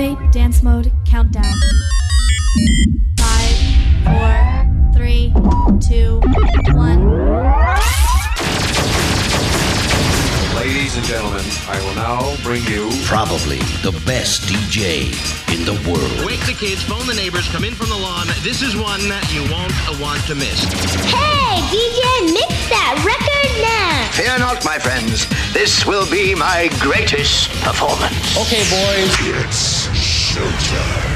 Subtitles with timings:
[0.00, 1.44] Activate dance mode countdown.
[3.18, 3.56] Five,
[4.02, 5.30] four, three,
[5.86, 6.22] two,
[6.74, 7.59] one.
[10.90, 15.06] Ladies and gentlemen, I will now bring you Probably the best DJ
[15.54, 16.26] in the world.
[16.26, 18.26] Wake the kids, phone the neighbors, come in from the lawn.
[18.42, 19.70] This is one that you won't
[20.02, 20.66] want to miss.
[21.06, 24.10] Hey, DJ, mix that record now.
[24.18, 25.30] Fear not, my friends.
[25.54, 28.34] This will be my greatest performance.
[28.42, 29.14] Okay, boys.
[29.46, 31.06] It's Showtime.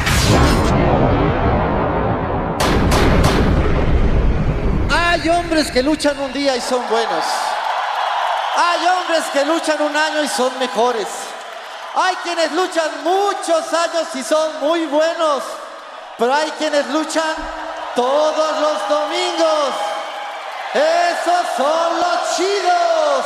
[4.88, 7.24] Hay hombres que luchan un día y son buenos.
[8.56, 11.08] Hay hombres que luchan un año y son mejores.
[11.94, 15.42] Hay quienes luchan muchos años y son muy buenos.
[16.18, 17.34] Pero hay quienes luchan
[17.94, 19.70] todos los domingos.
[20.72, 23.24] Esos son los chidos.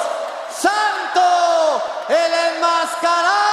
[0.50, 3.47] Santo, el enmascarado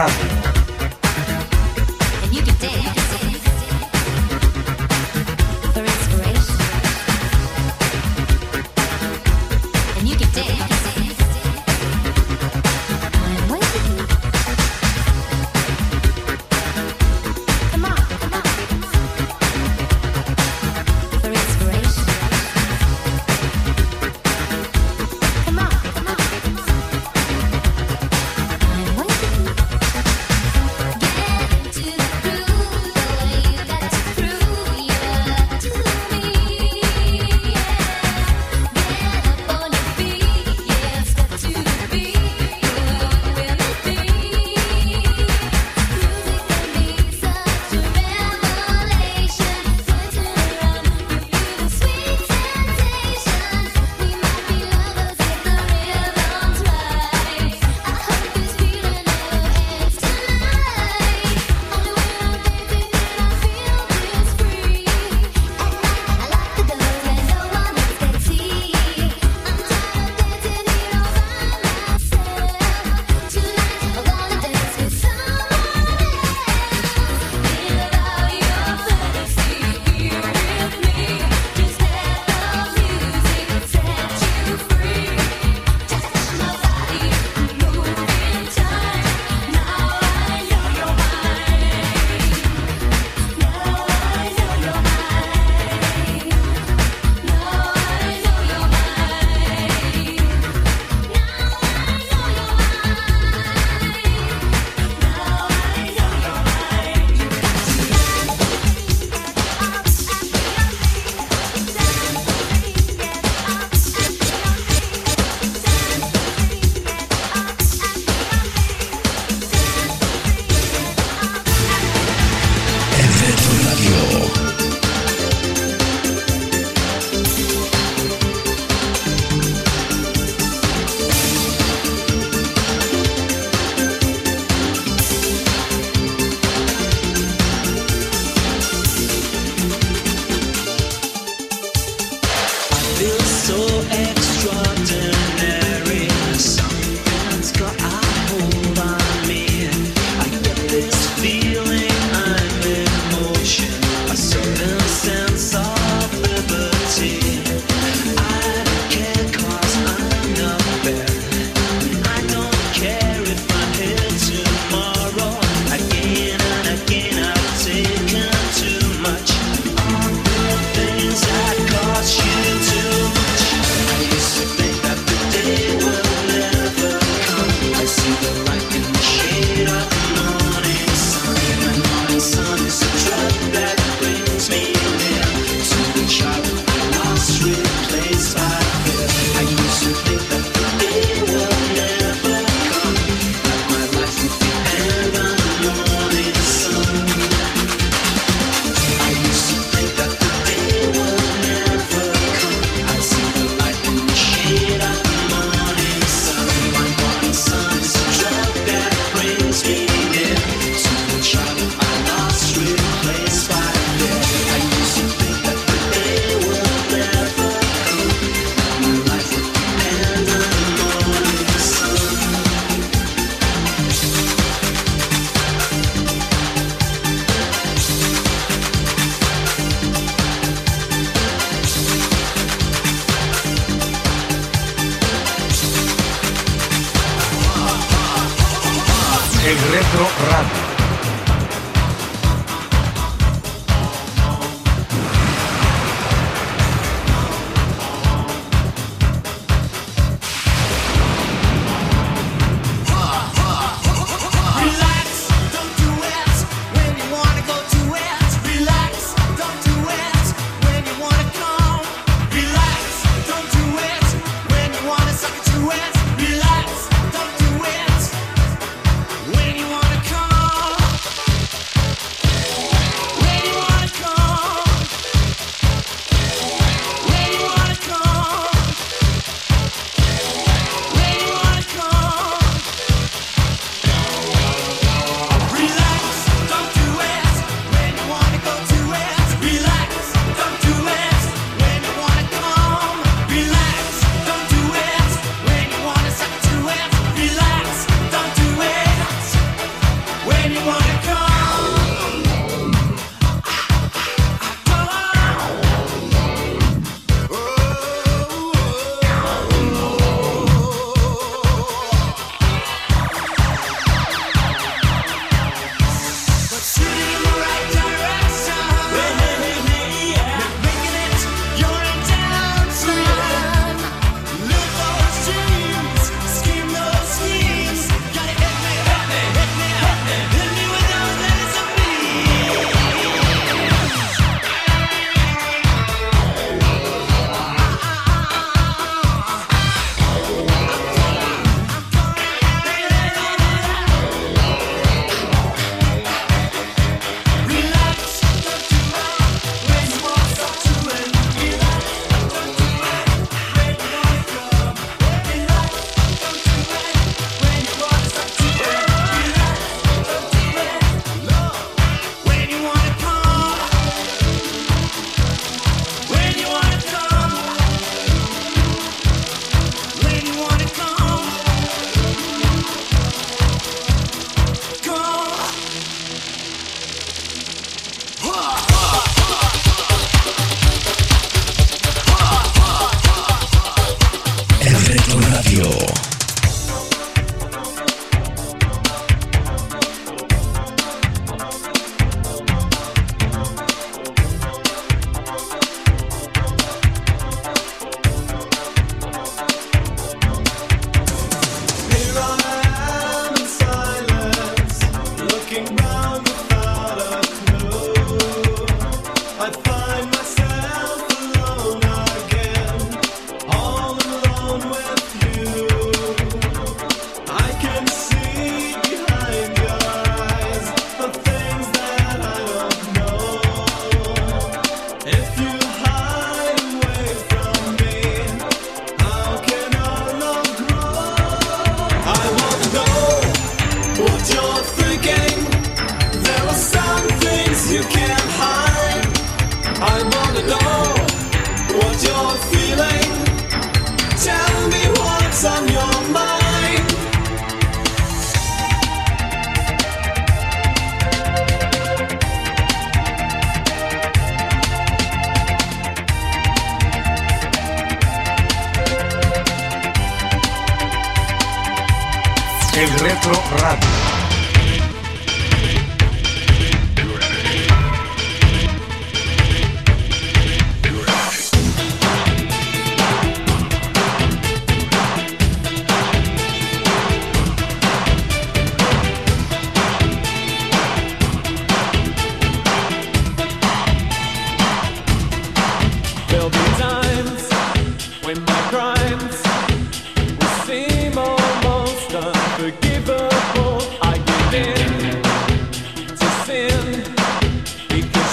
[0.00, 0.39] Come on,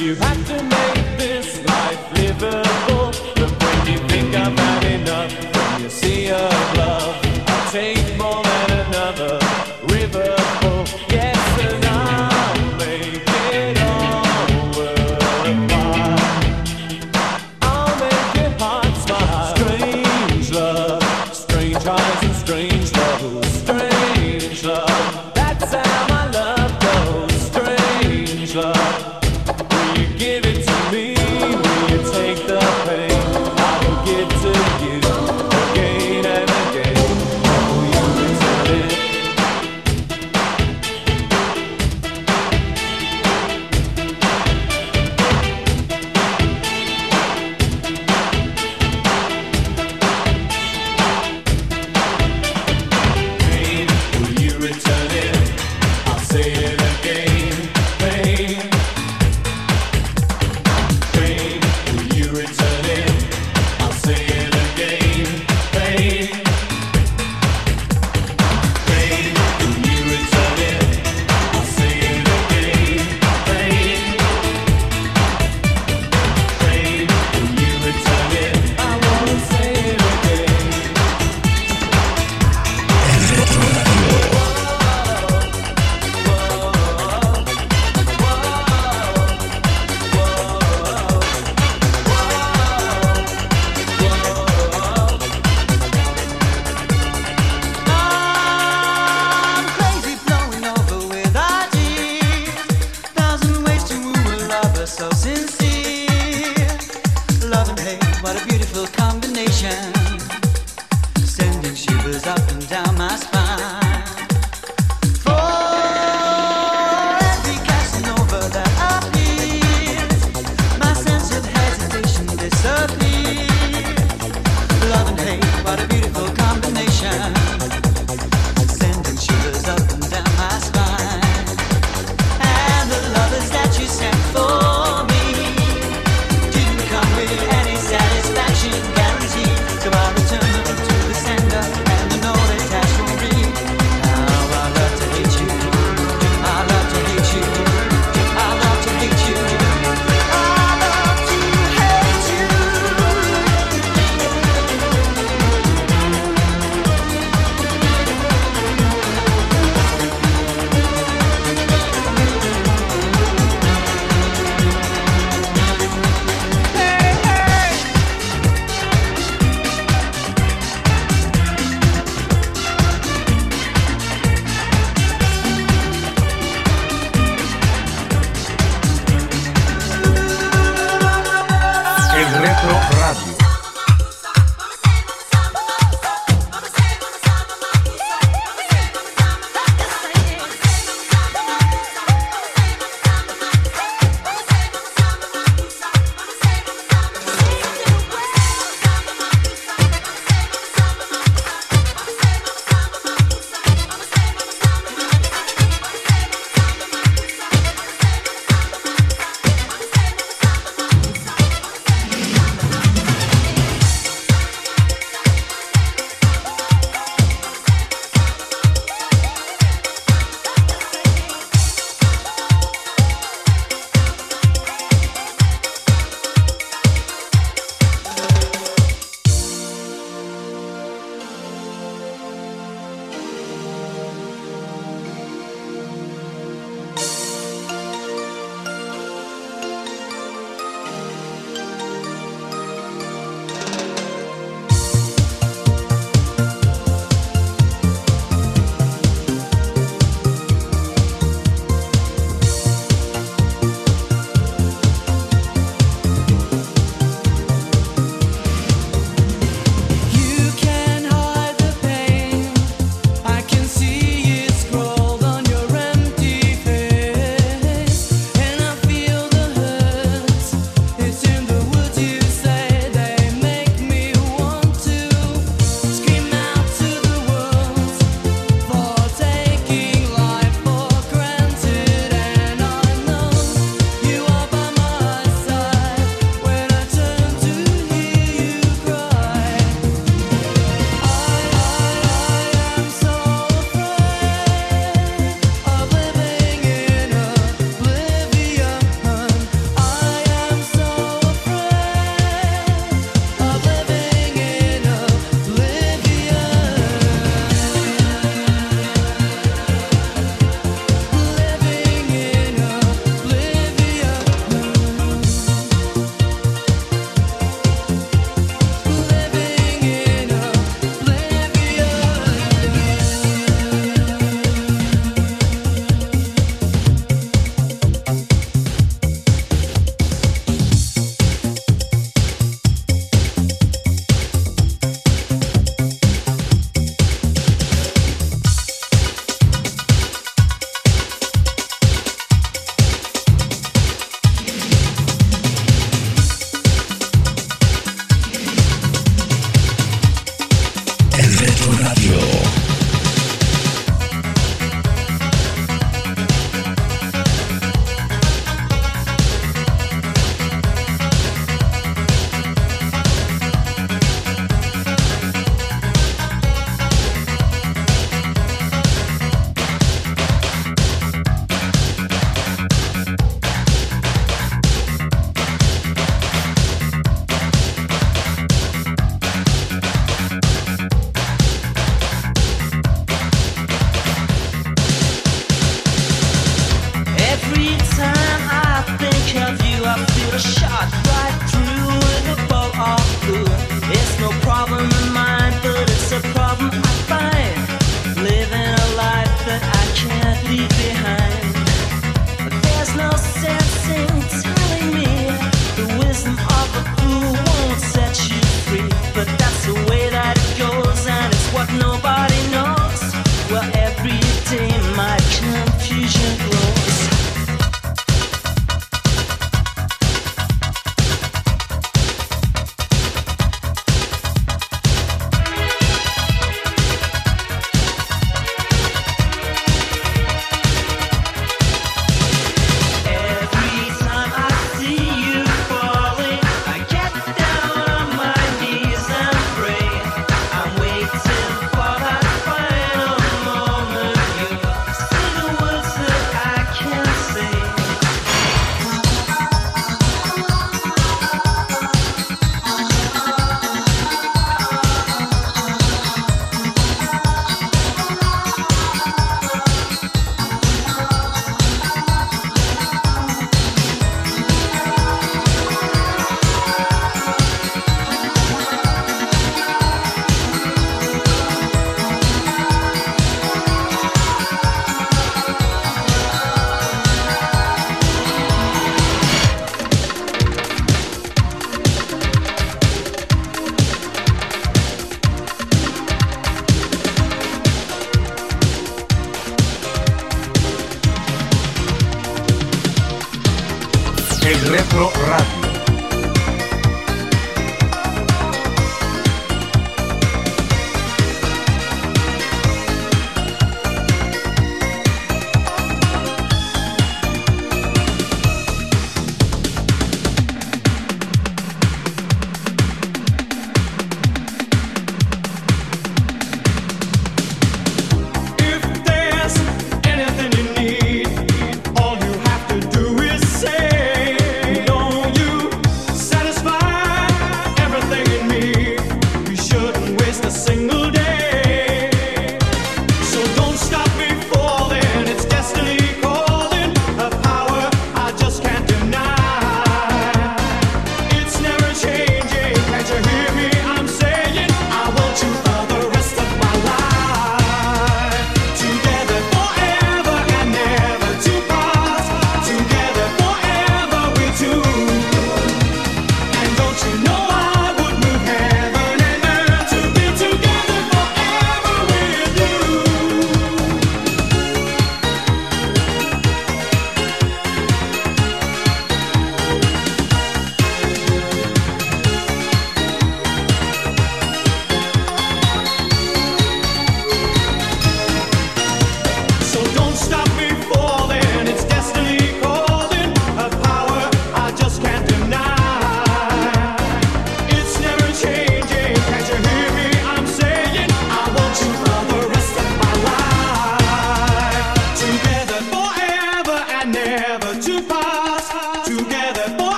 [0.00, 0.49] You have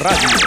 [0.00, 0.39] Radio.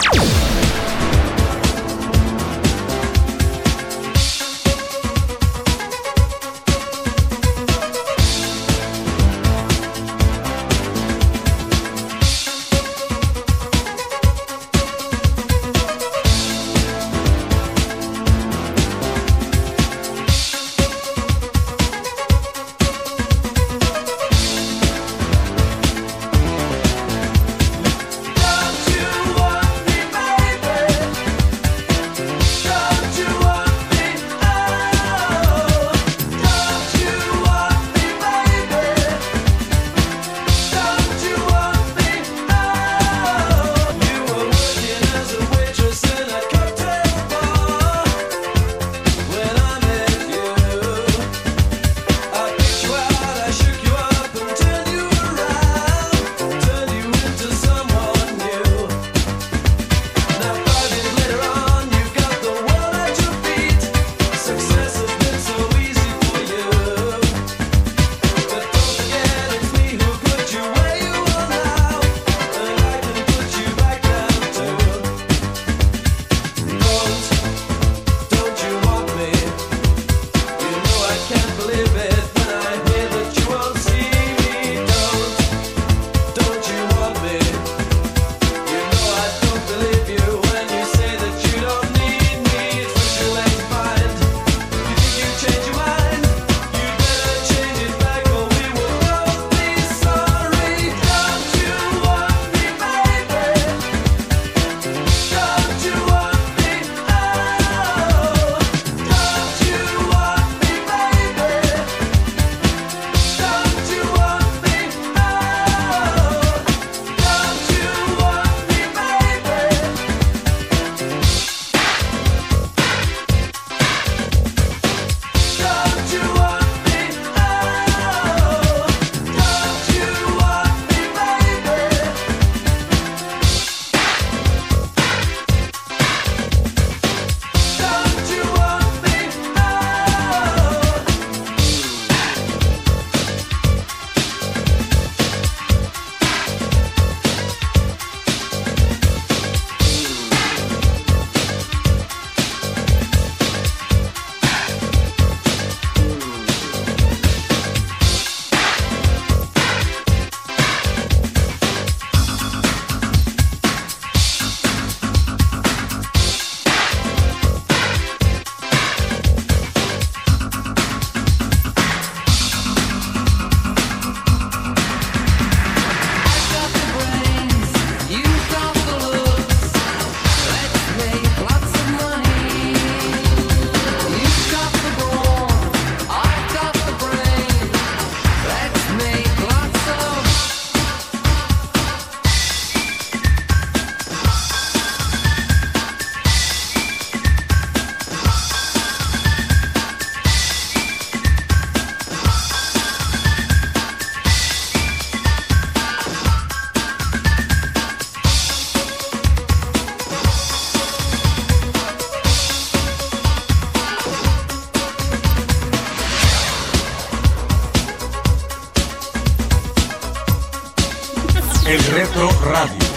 [221.66, 222.93] El Retro Radio.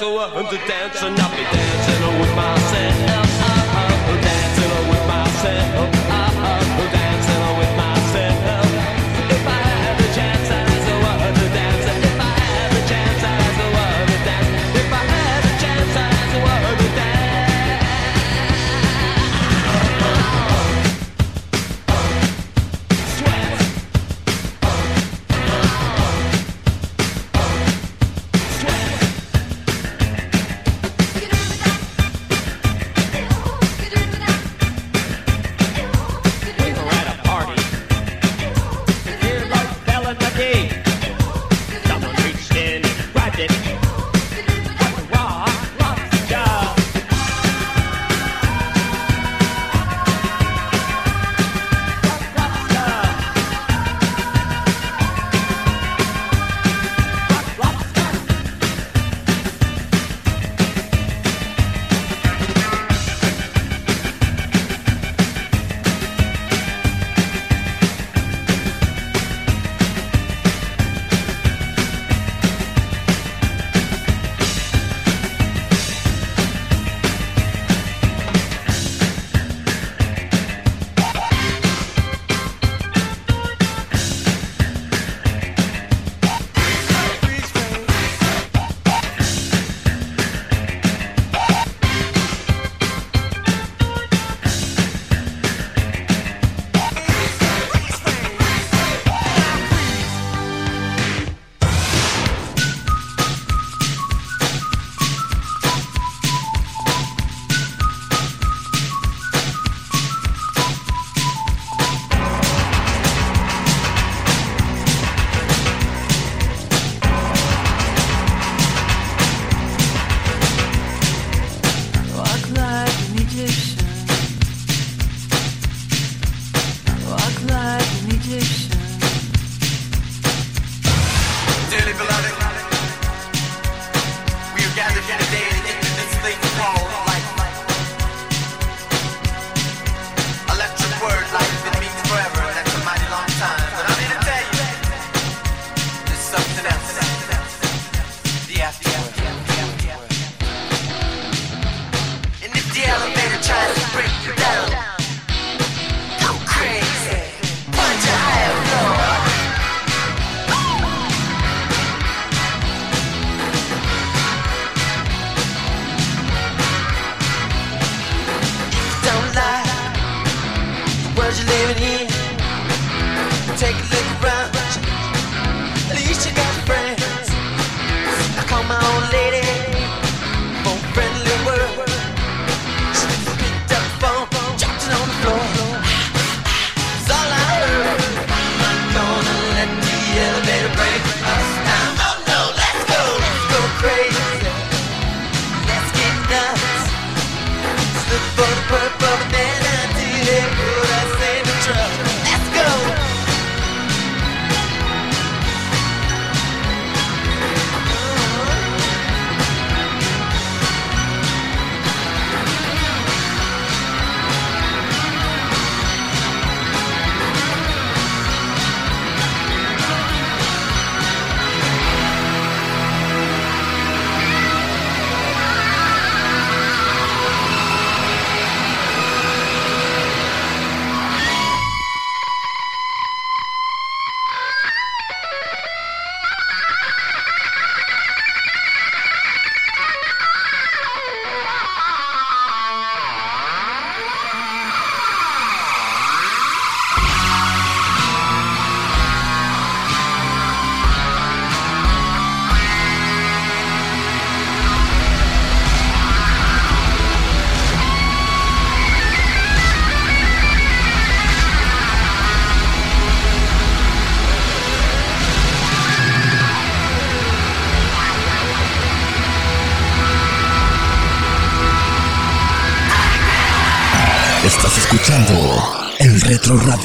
[0.00, 0.79] Chance, I'd ask a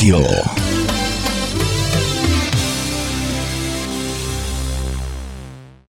[0.05, 0.34] Radio.